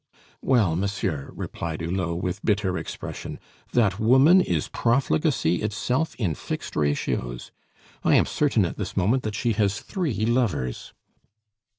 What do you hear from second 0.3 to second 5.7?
"Well, monsieur," replied Hulot with bitter expression, "that woman is profligacy